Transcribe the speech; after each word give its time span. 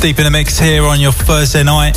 Deep 0.00 0.18
in 0.18 0.24
the 0.24 0.30
mix 0.30 0.56
here 0.56 0.84
on 0.84 1.00
your 1.00 1.10
Thursday 1.10 1.64
night. 1.64 1.96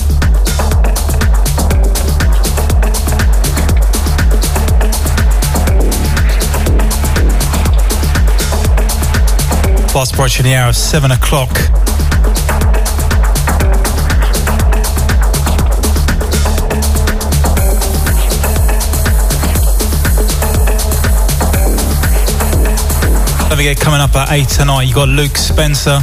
Fast 9.92 10.13
approaching 10.13 10.46
the 10.46 10.56
hour 10.56 10.70
of 10.70 10.76
7 10.76 11.12
o'clock. 11.12 11.49
Don't 23.50 23.58
forget, 23.58 23.80
coming 23.80 24.00
up 24.00 24.16
at 24.16 24.31
8 24.31 24.48
tonight, 24.48 24.84
you 24.84 24.95
got 24.95 25.09
Luke 25.09 25.38
Spencer. 25.38 26.00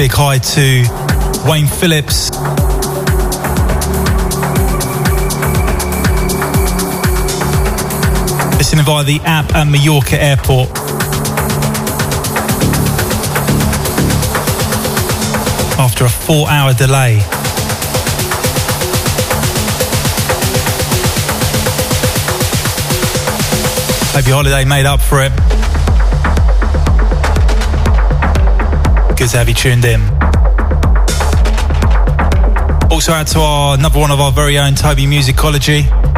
Big 0.00 0.12
hi 0.14 0.38
to 0.38 1.46
Wayne 1.46 1.66
Phillips. 1.66 2.30
Listening 8.56 8.86
via 8.86 9.04
the 9.04 9.20
app 9.24 9.54
at 9.54 9.64
Mallorca 9.64 10.16
Airport. 10.18 10.70
After 15.78 16.06
a 16.06 16.08
four 16.08 16.48
hour 16.48 16.72
delay. 16.72 17.18
Hope 24.14 24.26
your 24.26 24.36
holiday 24.36 24.64
made 24.64 24.86
up 24.86 25.02
for 25.02 25.22
it. 25.22 25.59
Good 29.20 29.28
to 29.28 29.36
have 29.36 29.48
you 29.50 29.54
tuned 29.54 29.84
in. 29.84 30.00
Also 32.90 33.12
out 33.12 33.26
to 33.26 33.38
our 33.38 33.74
another 33.74 34.00
one 34.00 34.10
of 34.10 34.18
our 34.18 34.32
very 34.32 34.58
own 34.58 34.74
Toby 34.74 35.04
Musicology. 35.04 36.09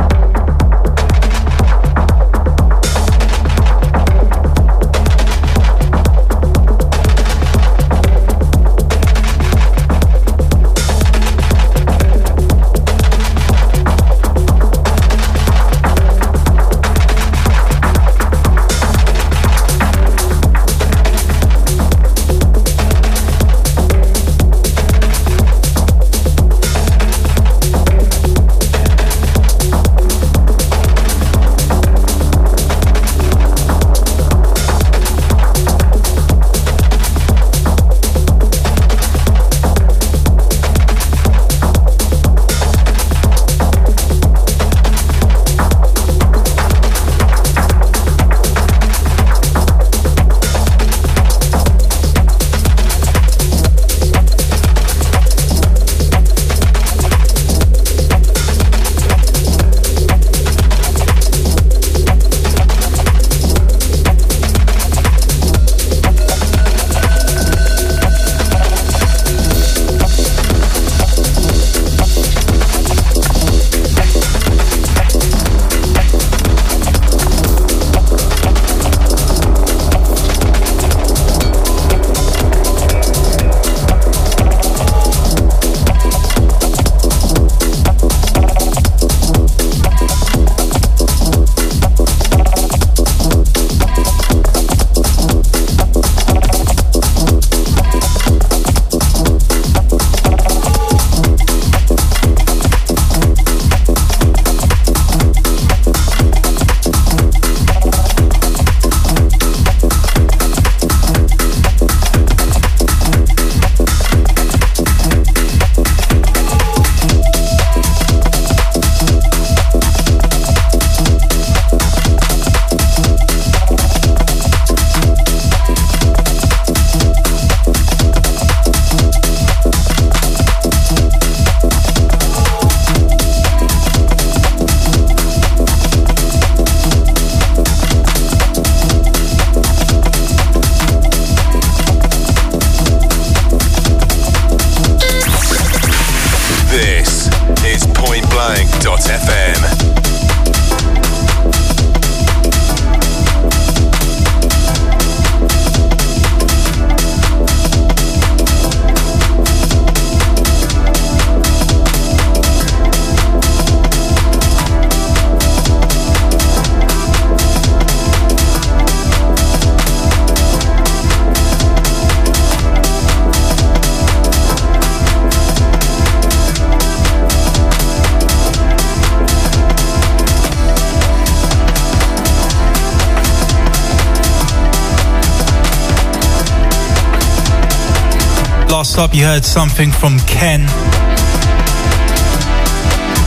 Last 188.83 188.99
up, 188.99 189.15
you 189.15 189.23
heard 189.23 189.45
something 189.45 189.93
from 189.93 190.19
Ken 190.27 190.63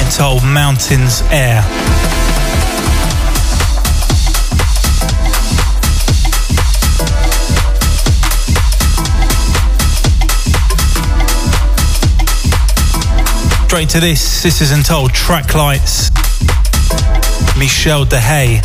entitled 0.04 0.44
Mountains 0.44 1.24
Air. 1.32 1.62
Straight 13.68 13.88
to 13.92 14.02
this, 14.02 14.44
this 14.44 14.60
is 14.60 14.74
entitled 14.74 15.14
Track 15.14 15.56
Lights. 15.56 16.12
Michel 17.58 18.04
de 18.04 18.20
Hey. 18.20 18.62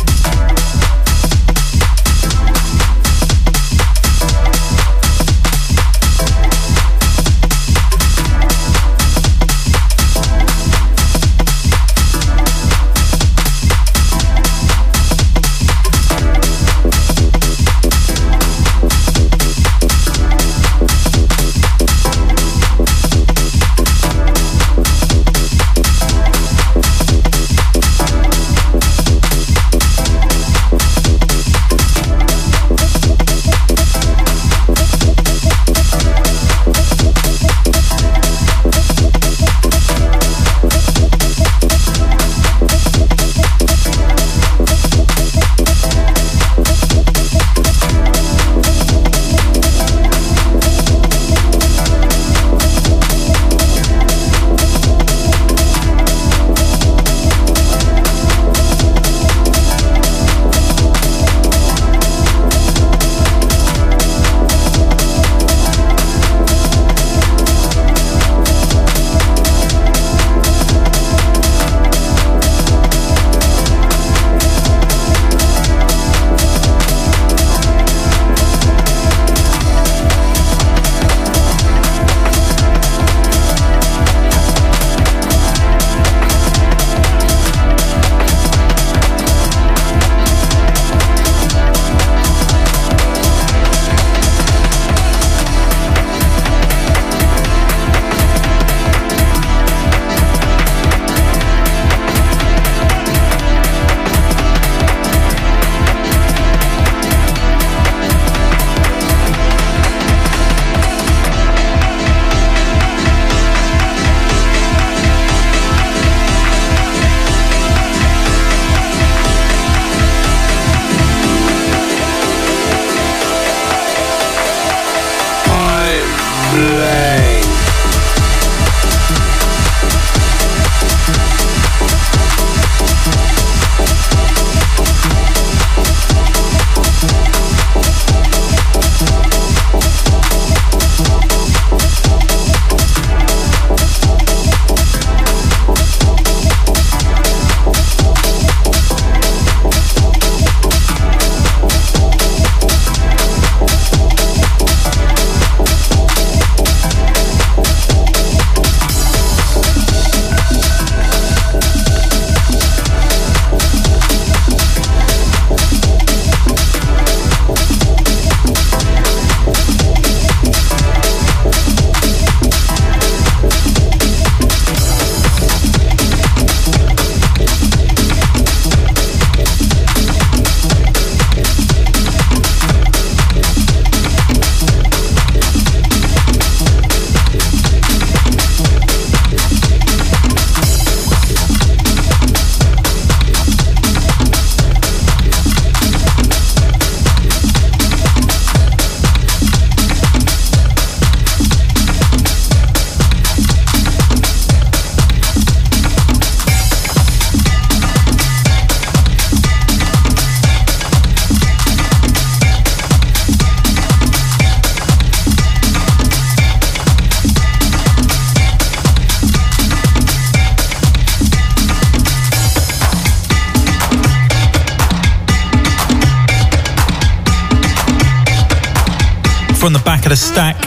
The 230.11 230.17
stack. 230.17 230.57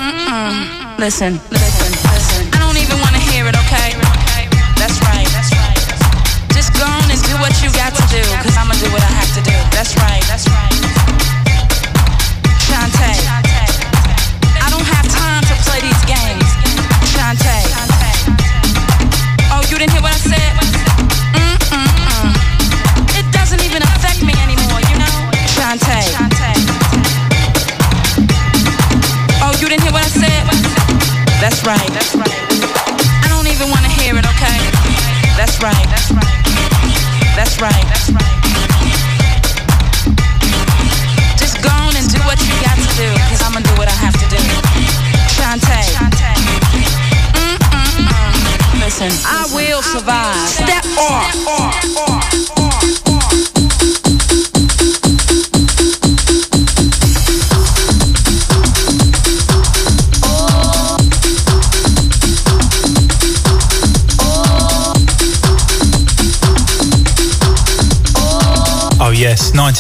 Listen, 0.99 1.39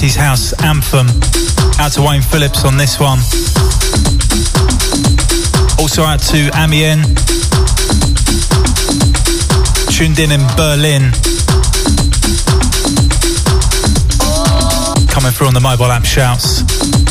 80s 0.04 0.16
house 0.16 0.52
anthem. 0.62 1.06
Out 1.80 1.92
to 1.92 2.02
Wayne 2.02 2.20
Phillips 2.20 2.64
on 2.64 2.76
this 2.76 3.00
one. 3.00 3.18
Also 5.78 6.02
out 6.02 6.20
to 6.20 6.50
Amiens. 6.54 7.06
Tuned 9.96 10.18
in 10.18 10.32
in 10.32 10.46
Berlin. 10.56 11.11
Coming 15.08 15.32
through 15.32 15.46
on 15.46 15.54
the 15.54 15.61
mobile 15.62 15.87
app 15.87 16.04
shouts. 16.04 17.03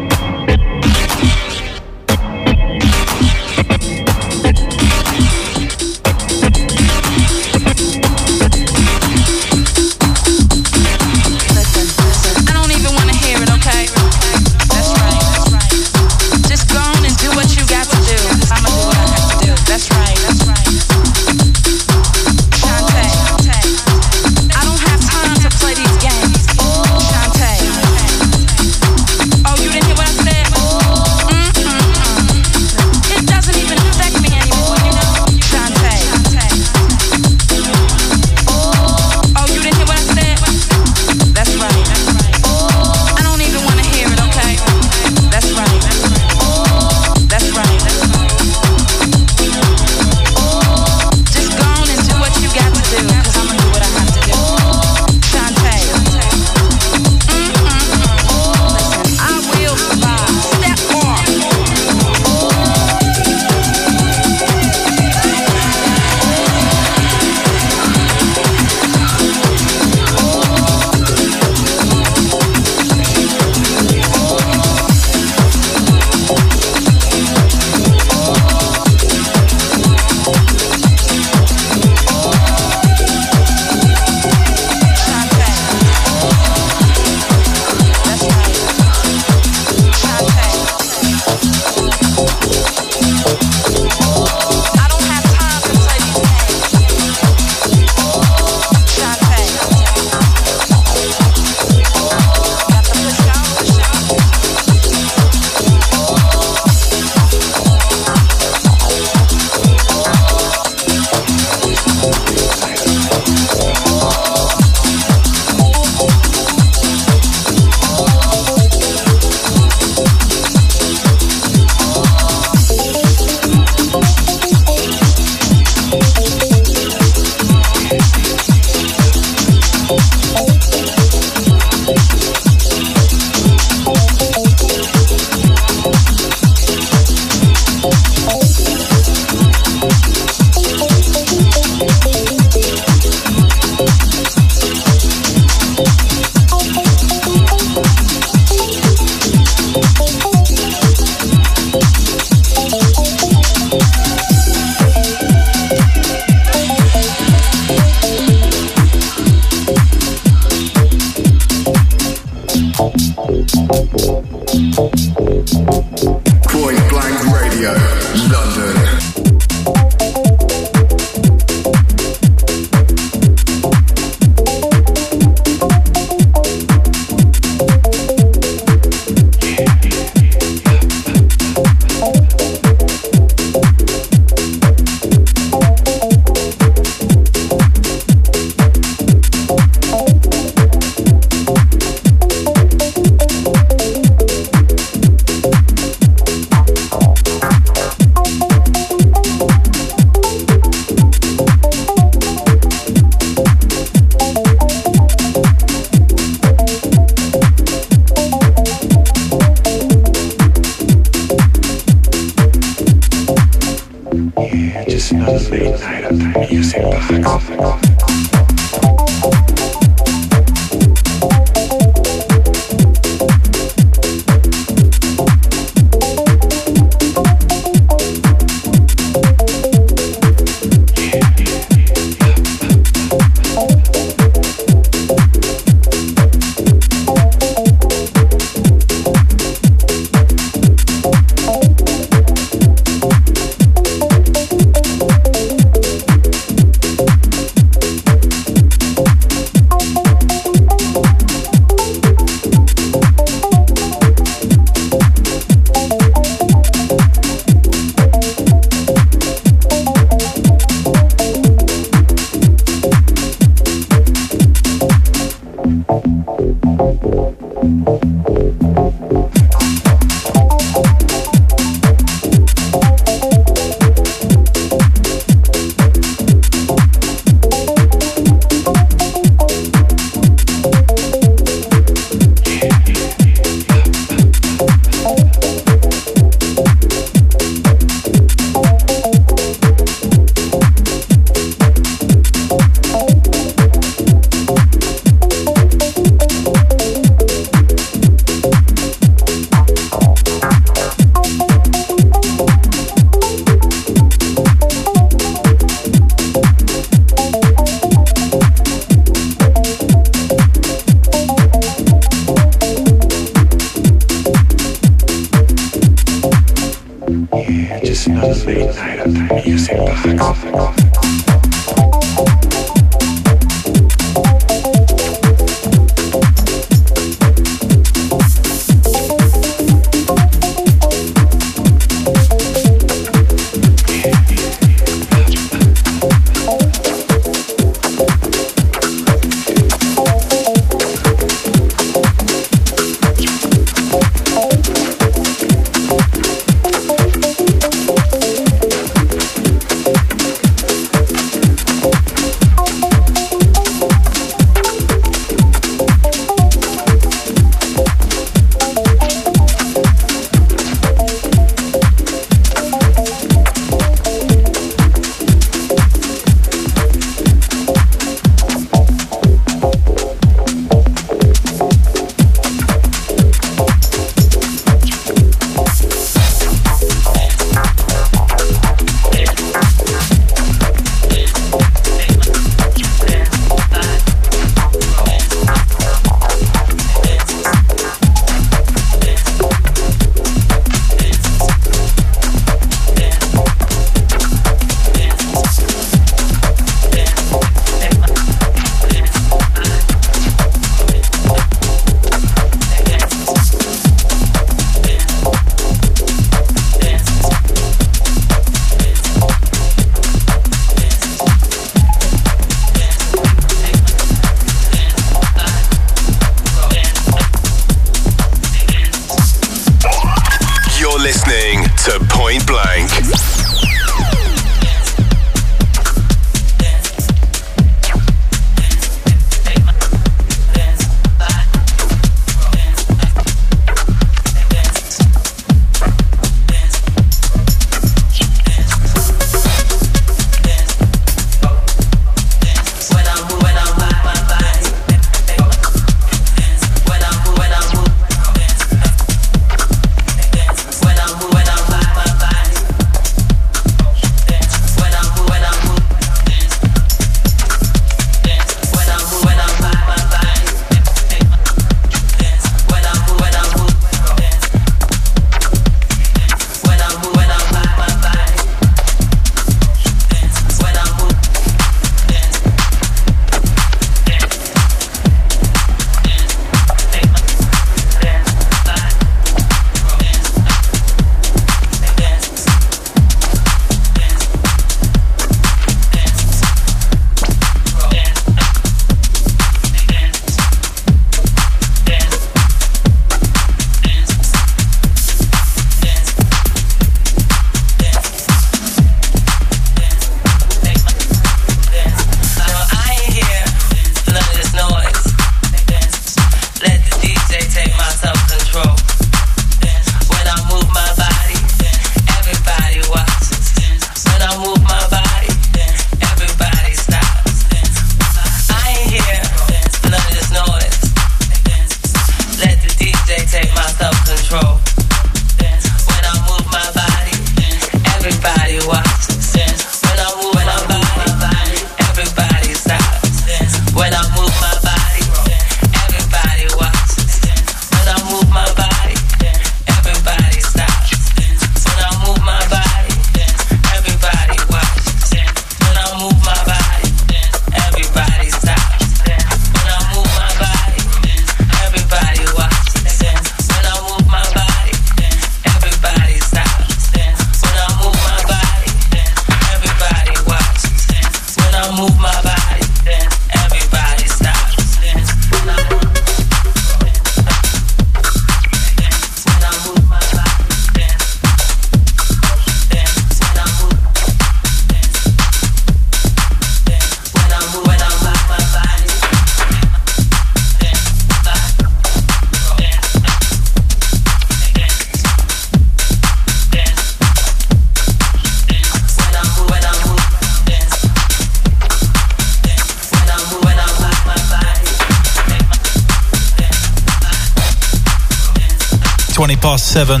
20 599.28 599.42
past 599.42 599.72
7. 599.74 600.00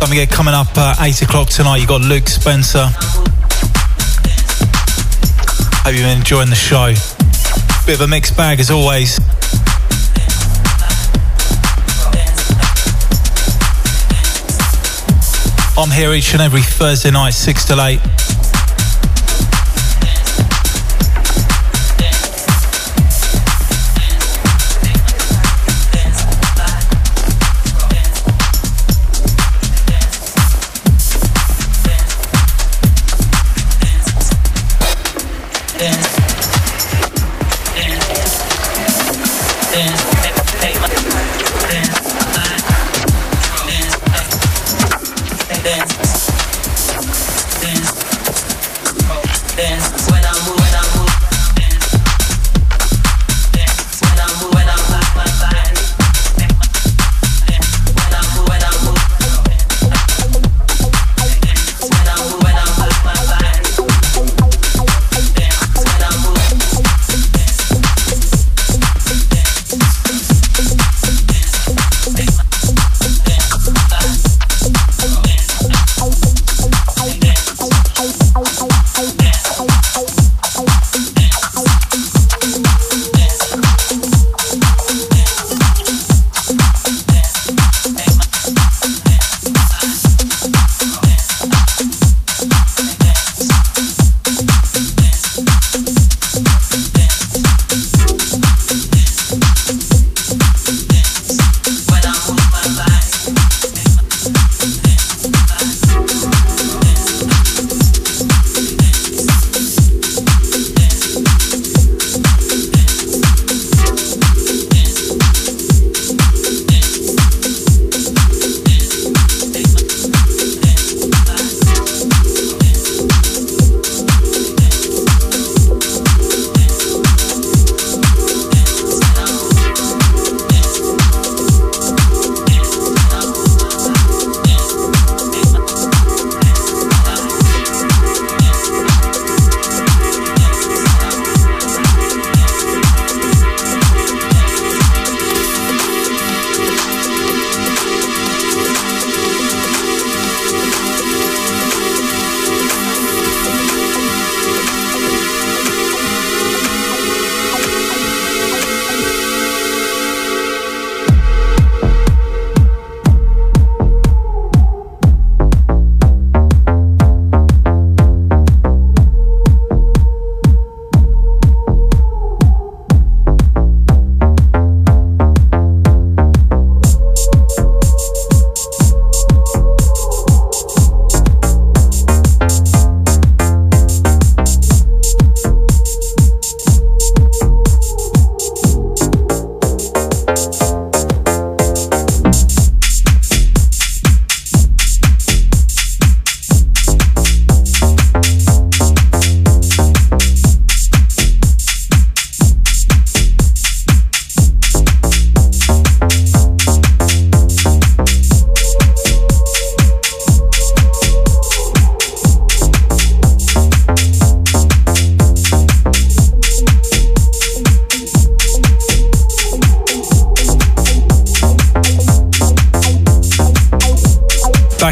Don't 0.00 0.08
forget, 0.08 0.30
coming 0.30 0.54
up 0.54 0.74
at 0.78 0.98
8 0.98 1.20
o'clock 1.20 1.50
tonight, 1.50 1.76
you 1.76 1.86
got 1.86 2.00
Luke 2.00 2.26
Spencer. 2.26 2.86
Hope 5.84 5.92
you've 5.92 6.04
been 6.04 6.16
enjoying 6.16 6.48
the 6.48 6.56
show. 6.56 6.94
Bit 7.84 7.96
of 7.96 8.00
a 8.00 8.08
mixed 8.08 8.34
bag 8.34 8.60
as 8.60 8.70
always. 8.70 9.18
I'm 15.76 15.90
here 15.90 16.14
each 16.14 16.32
and 16.32 16.40
every 16.40 16.62
Thursday 16.62 17.10
night, 17.10 17.34
6 17.34 17.66
till 17.66 17.82
8. 17.82 18.00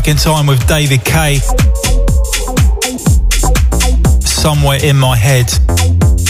In 0.09 0.17
time 0.17 0.47
with 0.47 0.65
David 0.67 1.05
K. 1.05 1.37
Somewhere 4.21 4.79
in 4.85 4.97
my 4.97 5.17
head. 5.17 5.47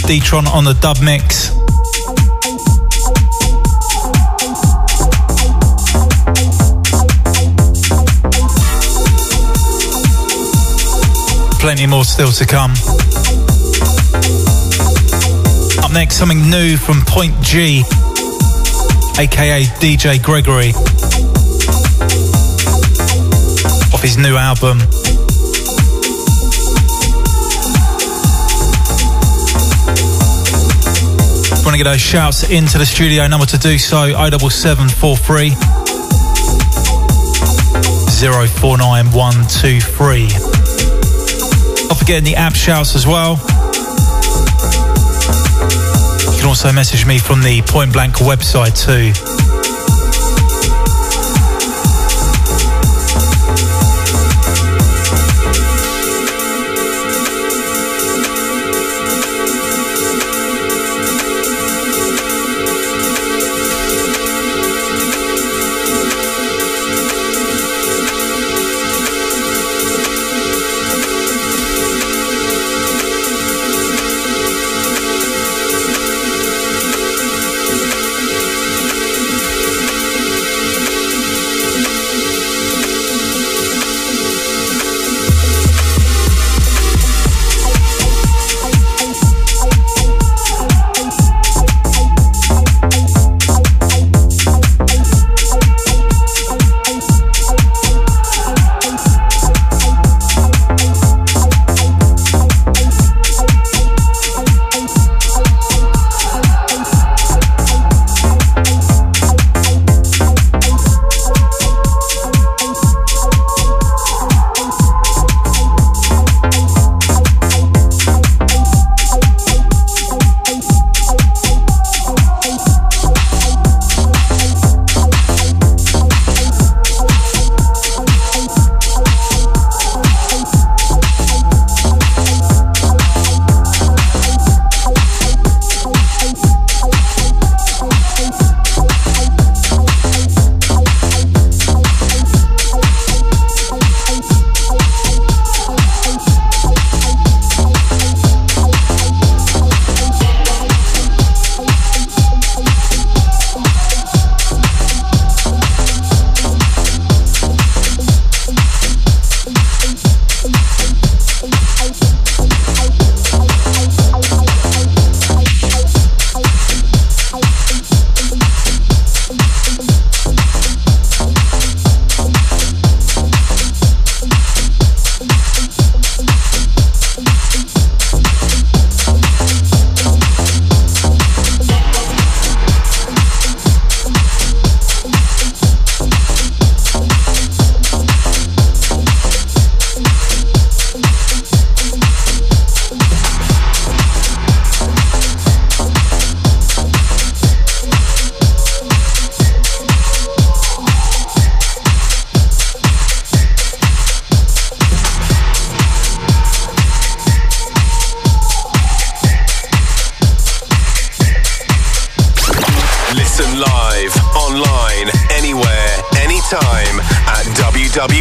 Detron 0.07 0.47
on 0.47 0.65
the 0.65 0.75
dub 0.81 0.97
mix. 1.03 1.51
Plenty 11.61 11.87
more 11.87 12.05
still 12.05 12.31
to 12.33 12.47
come. 12.47 12.73
Up 15.85 15.93
next, 15.93 16.17
something 16.17 16.49
new 16.49 16.77
from 16.77 17.03
Point 17.03 17.35
G, 17.43 17.81
aka 19.19 19.65
DJ 19.81 20.23
Gregory 20.23 20.73
his 24.03 24.17
new 24.17 24.37
album. 24.37 24.79
Want 31.65 31.75
to 31.75 31.79
get 31.79 31.85
those 31.85 32.01
shouts 32.01 32.49
into 32.51 32.79
the 32.79 32.87
studio? 32.87 33.27
Number 33.27 33.47
to 33.47 33.59
do 33.59 33.79
so: 33.79 34.13
07743 34.13 35.51
049123. 38.17 40.29
Not 41.89 41.99
forgetting 41.99 42.25
the 42.25 42.37
app 42.37 42.55
shouts 42.55 42.97
as 42.97 43.07
well. 43.07 43.33
You 46.33 46.39
can 46.41 46.49
also 46.49 46.73
message 46.73 47.05
me 47.07 47.19
from 47.19 47.43
the 47.43 47.61
Point 47.67 47.93
Blank 47.93 48.15
website 48.17 48.75
too. 48.75 49.36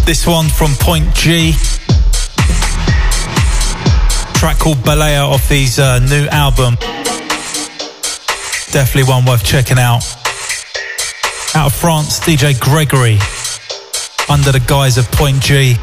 This 0.04 0.26
one 0.26 0.48
from 0.48 0.74
Point 0.74 1.14
G. 1.14 1.52
Track 4.34 4.58
called 4.58 4.78
Balea 4.78 5.24
off 5.24 5.48
his 5.48 5.78
uh, 5.78 6.00
new 6.00 6.26
album. 6.26 6.74
Definitely 8.72 9.04
one 9.04 9.24
worth 9.24 9.44
checking 9.44 9.78
out. 9.78 10.02
Out 11.54 11.66
of 11.66 11.74
France, 11.74 12.18
DJ 12.18 12.58
Gregory. 12.58 13.18
Under 14.30 14.52
the 14.52 14.64
guise 14.66 14.96
of 14.96 15.10
Point 15.12 15.42
G. 15.42 15.74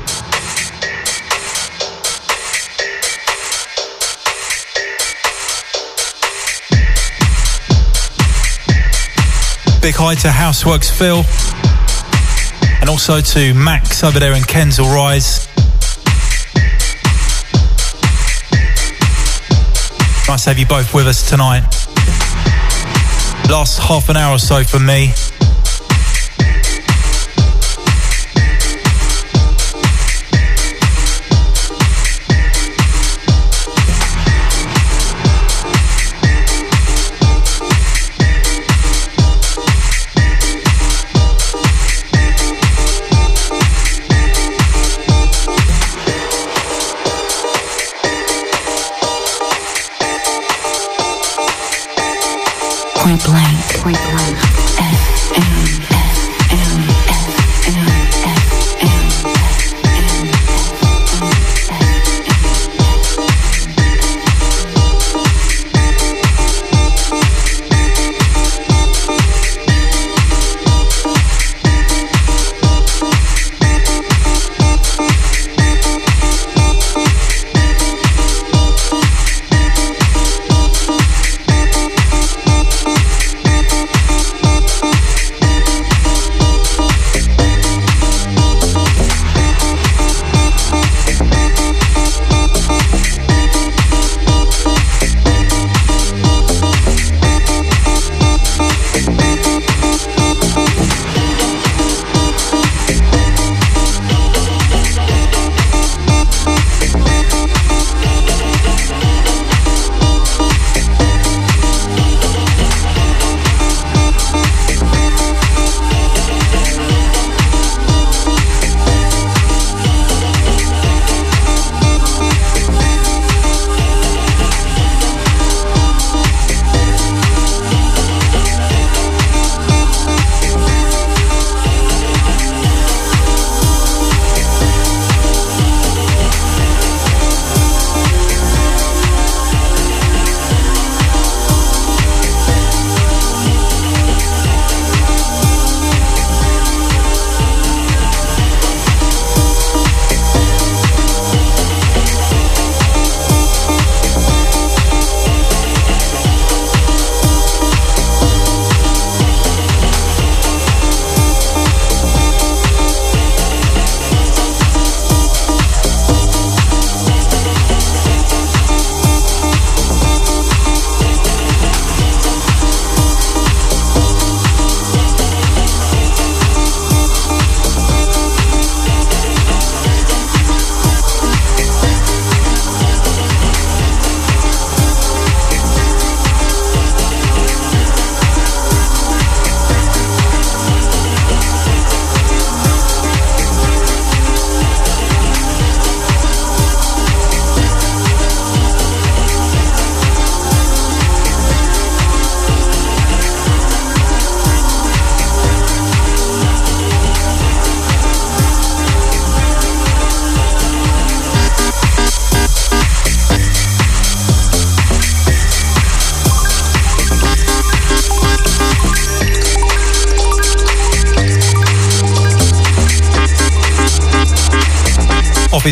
Big 9.80 9.94
hi 9.96 10.16
to 10.16 10.30
Houseworks 10.30 10.90
Phil 10.90 11.24
and 12.82 12.90
also 12.90 13.22
to 13.22 13.54
Max 13.54 14.04
over 14.04 14.20
there 14.20 14.34
in 14.34 14.42
Kensal 14.42 14.92
Rise. 14.92 15.48
Nice 20.28 20.44
to 20.46 20.50
have 20.50 20.58
you 20.58 20.66
both 20.66 20.96
with 20.96 21.06
us 21.06 21.30
tonight. 21.30 21.62
Last 23.48 23.78
half 23.78 24.10
an 24.10 24.18
hour 24.18 24.34
or 24.34 24.40
so 24.40 24.64
for 24.64 24.80
me. 24.80 25.14
Point 53.10 53.26
blank, 53.26 53.82
point 53.82 53.98
blank. 54.12 54.29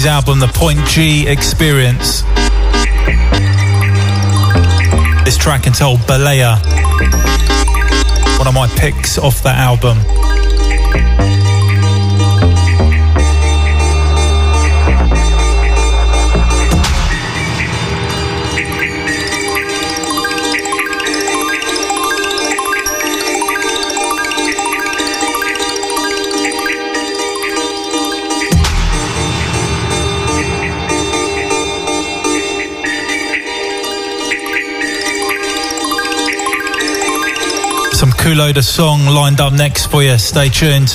Album 0.08 0.39
The 0.39 0.47
Point 0.47 0.80
G 0.88 1.28
Experience. 1.28 2.22
This 5.26 5.38
track 5.38 5.68
entitled 5.68 5.99
Balea. 6.01 6.58
One 8.38 8.47
of 8.47 8.53
my 8.53 8.68
picks 8.78 9.18
off 9.18 9.43
that 9.43 9.58
album. 9.58 9.97
Kulo 38.28 38.53
song 38.61 39.05
lined 39.05 39.39
up 39.39 39.53
next 39.53 39.86
for 39.86 40.03
you. 40.03 40.17
Stay 40.17 40.49
tuned. 40.49 40.89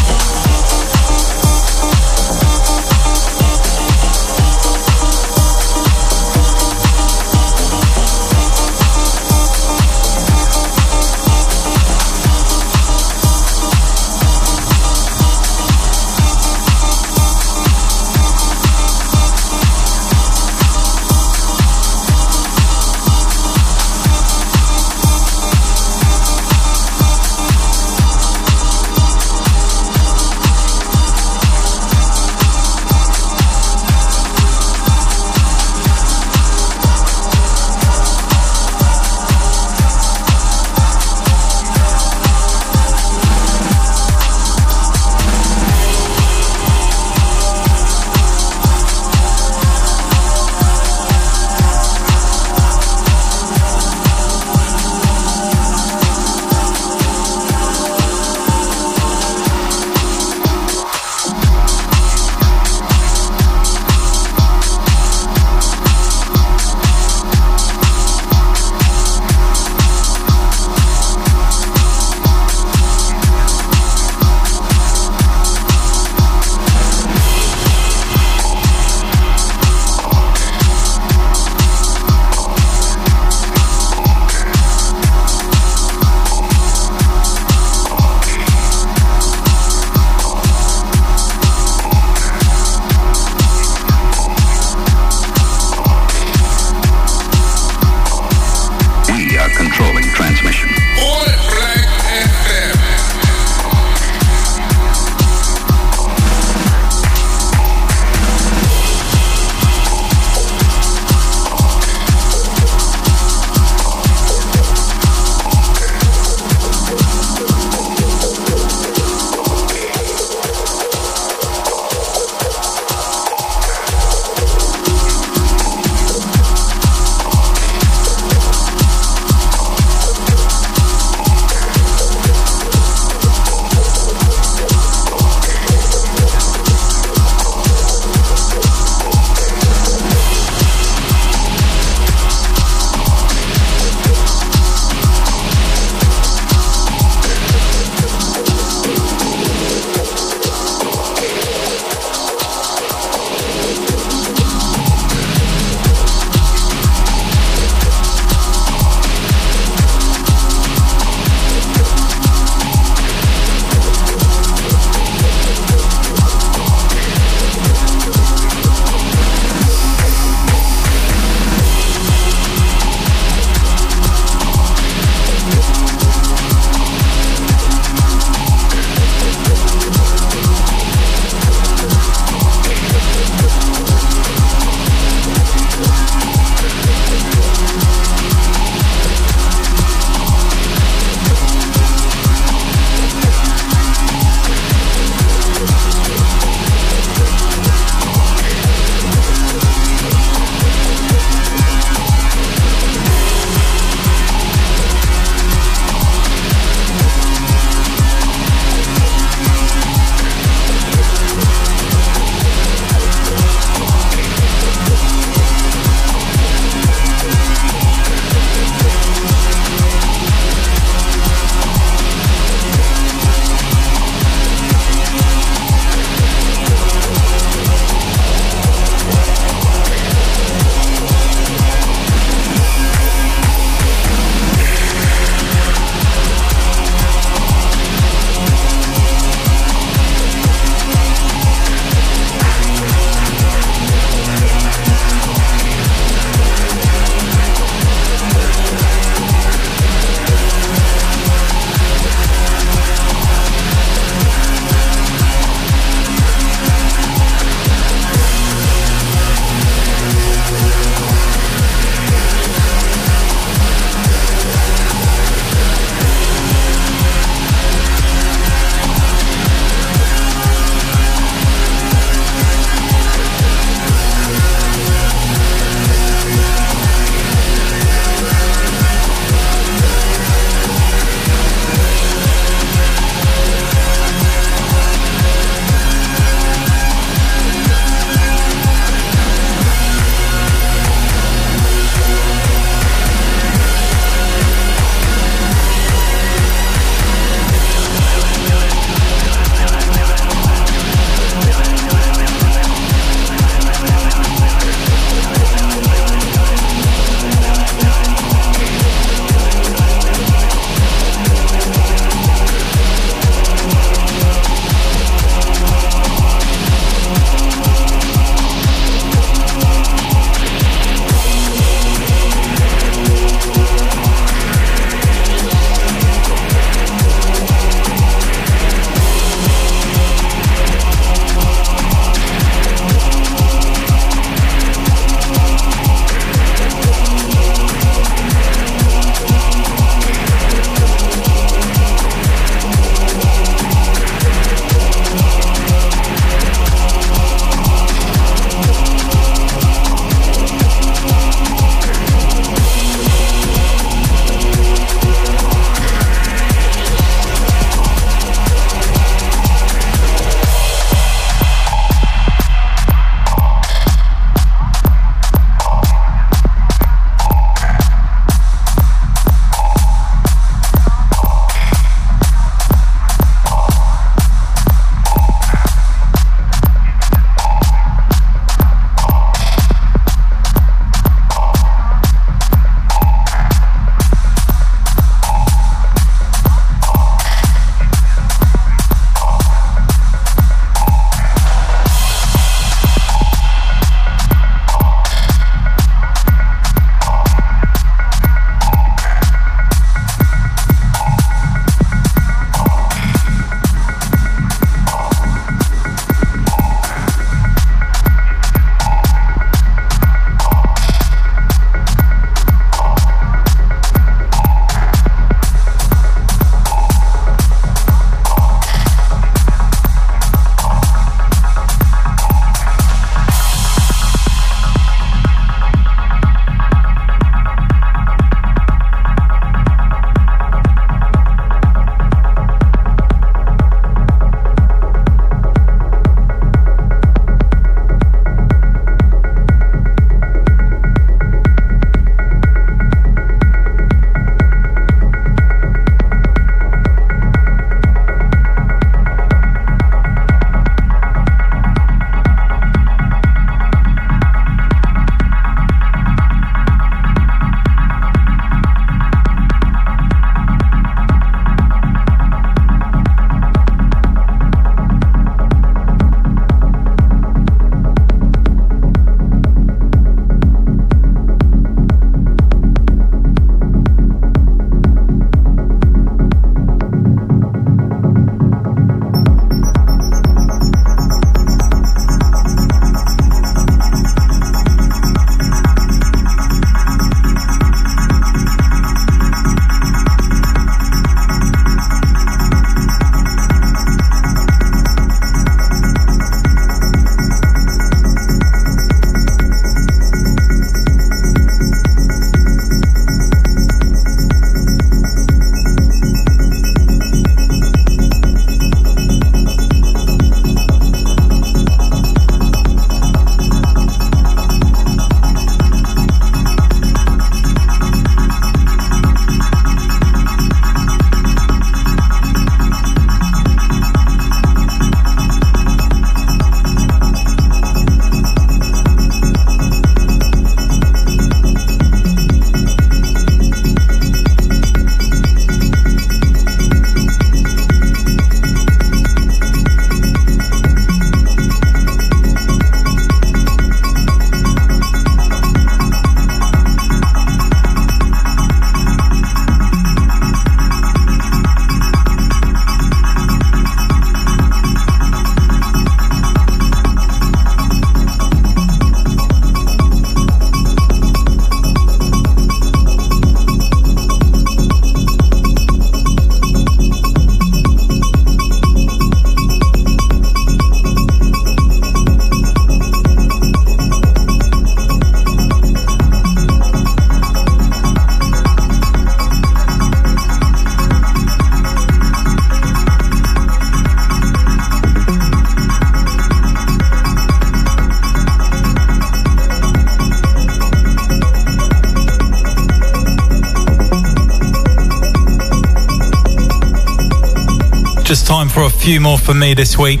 Just 598.08 598.26
time 598.26 598.48
for 598.48 598.62
a 598.62 598.70
few 598.70 599.02
more 599.02 599.18
for 599.18 599.34
me 599.34 599.52
this 599.52 599.76
week. 599.76 600.00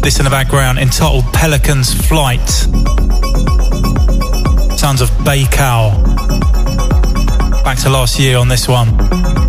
This 0.00 0.18
in 0.18 0.24
the 0.24 0.30
background 0.30 0.78
entitled 0.78 1.24
Pelican's 1.34 1.92
Flight. 1.92 2.48
Sounds 4.78 5.02
of 5.02 5.10
Baykal. 5.20 6.02
Back 7.62 7.76
to 7.80 7.90
last 7.90 8.18
year 8.18 8.38
on 8.38 8.48
this 8.48 8.66
one. 8.68 9.39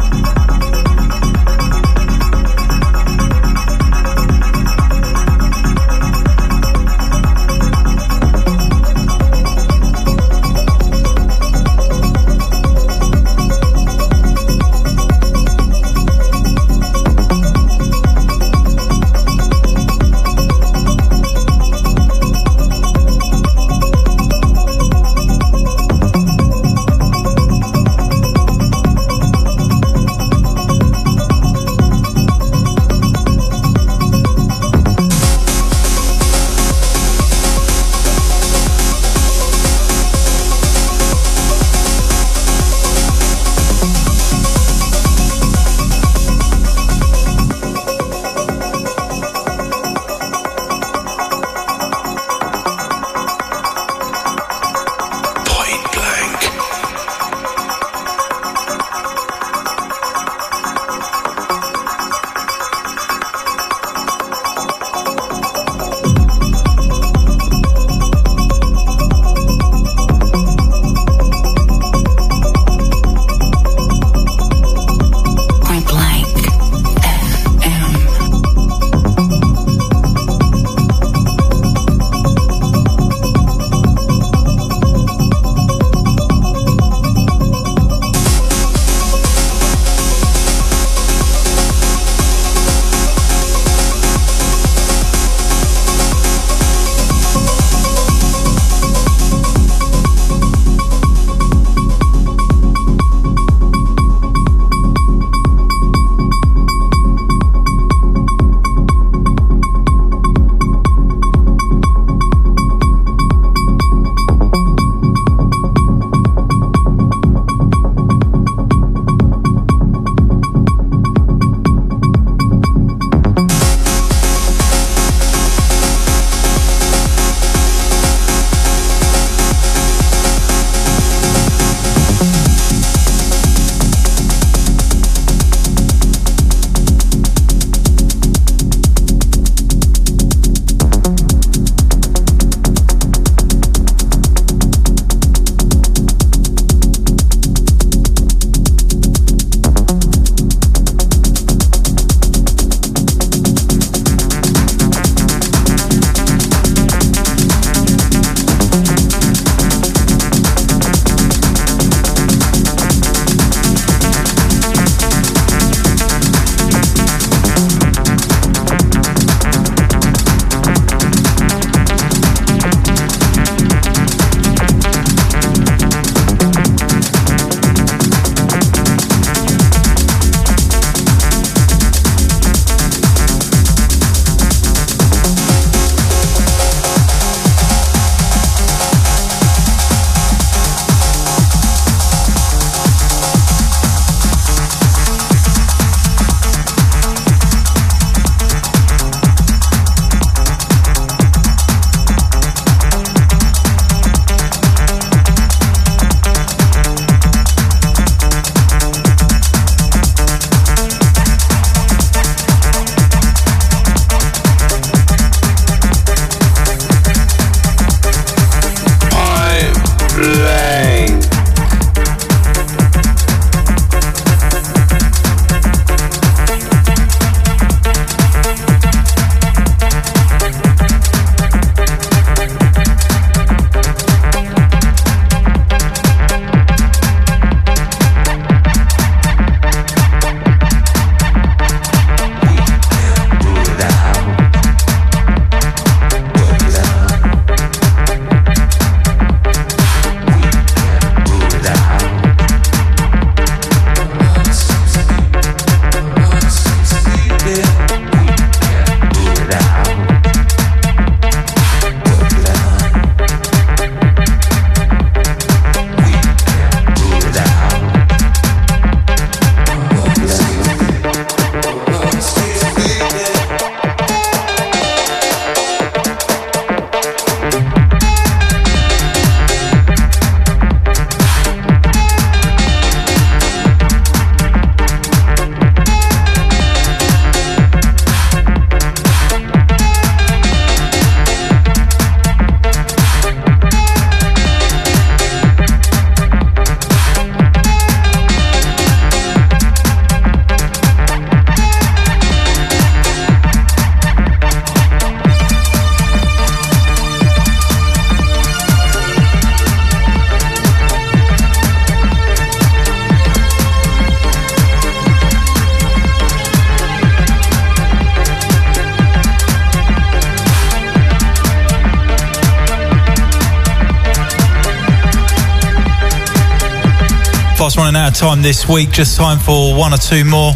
Time 328.21 328.43
this 328.43 328.69
week, 328.69 328.91
just 328.91 329.17
time 329.17 329.39
for 329.39 329.75
one 329.75 329.91
or 329.95 329.97
two 329.97 330.23
more. 330.23 330.51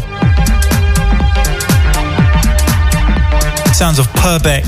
Sounds 3.74 3.98
of 3.98 4.06
Purbeck. 4.14 4.62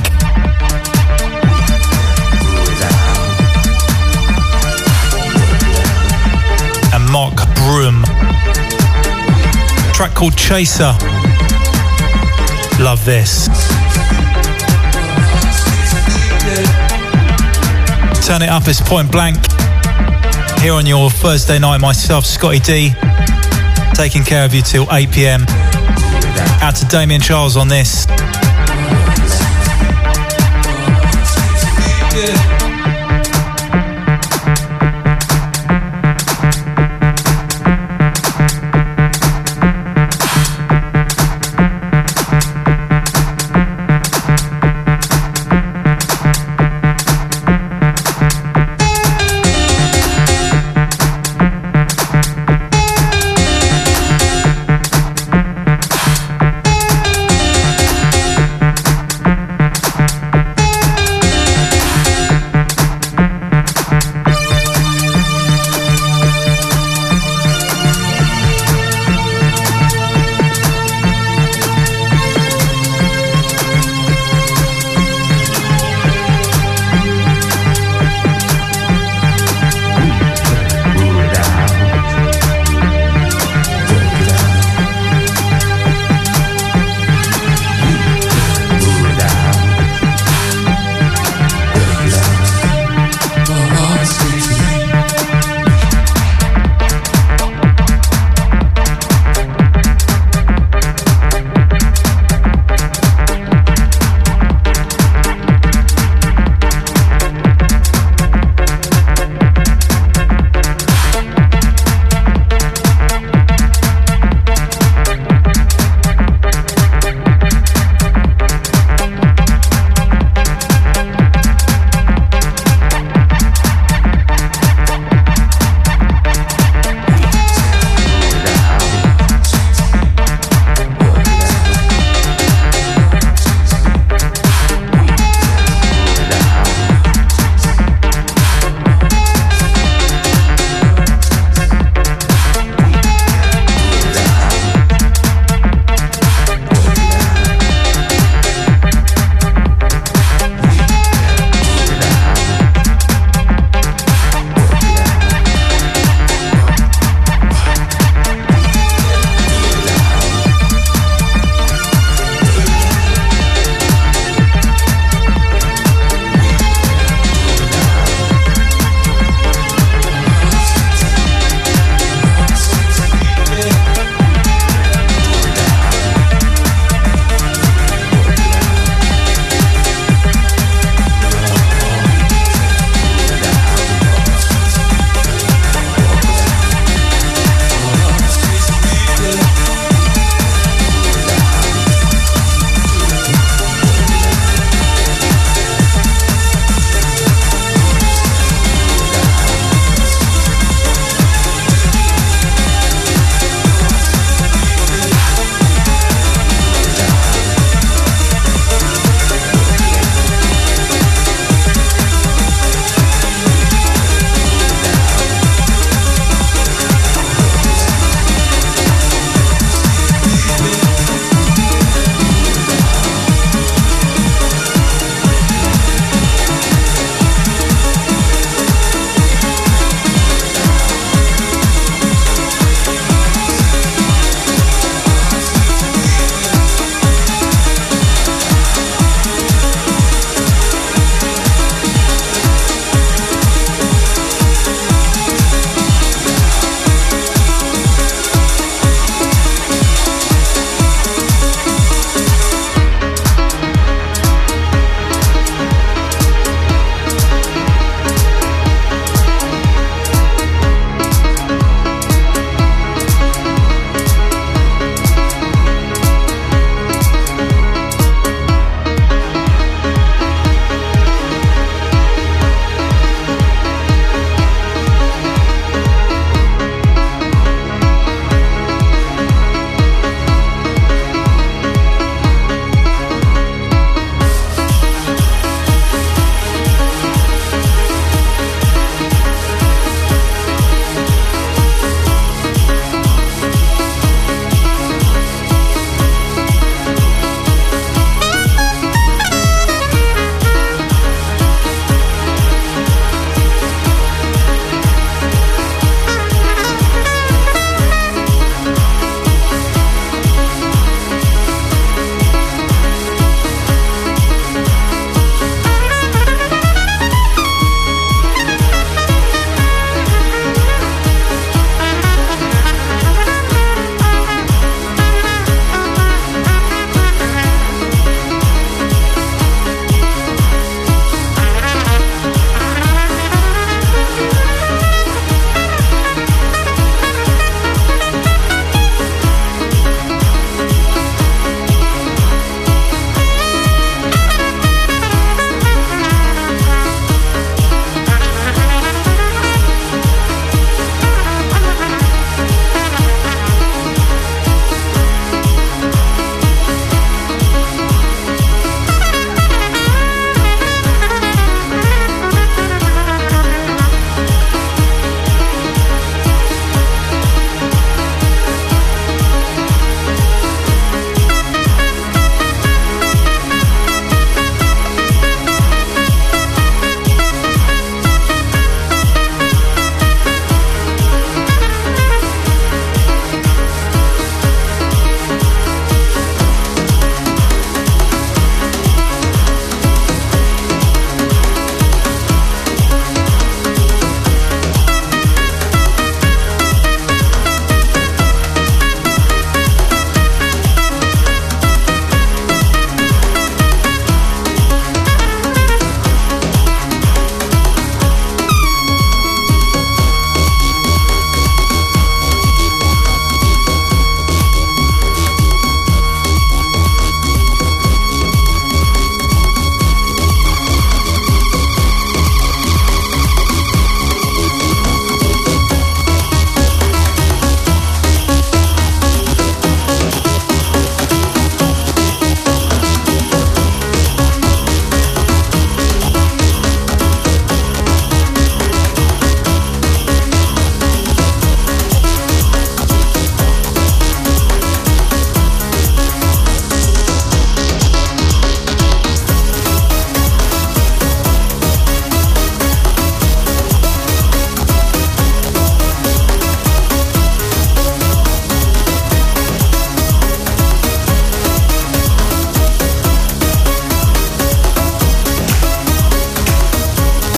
And 6.93 7.09
Mark 7.13 7.37
Broom. 7.55 8.03
track 9.95 10.17
called 10.17 10.37
Chaser. 10.37 10.93
Love 12.81 13.05
this. 13.05 13.47
Turn 18.27 18.43
it 18.43 18.49
up, 18.49 18.67
it's 18.67 18.81
point 18.81 19.13
blank. 19.13 19.37
Here 20.61 20.73
on 20.73 20.87
your 20.87 21.09
Thursday 21.09 21.59
night, 21.59 21.79
myself, 21.81 22.27
Scottie 22.27 22.59
D, 22.59 22.93
taking 23.95 24.25
care 24.25 24.45
of 24.45 24.53
you 24.53 24.63
till 24.63 24.87
8 24.91 25.11
pm. 25.11 25.45
Out 26.61 26.75
to 26.77 26.85
Damien 26.87 27.21
Charles 27.21 27.57
on 27.57 27.69
this. 27.69 28.07